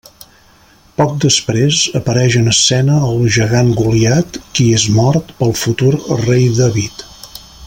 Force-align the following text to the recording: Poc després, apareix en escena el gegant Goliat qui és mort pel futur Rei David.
Poc 1.01 1.11
després, 1.25 1.81
apareix 1.99 2.37
en 2.41 2.51
escena 2.53 2.97
el 3.09 3.29
gegant 3.37 3.71
Goliat 3.83 4.43
qui 4.57 4.69
és 4.79 4.89
mort 4.99 5.33
pel 5.43 5.57
futur 5.65 5.97
Rei 6.27 6.53
David. 6.63 7.11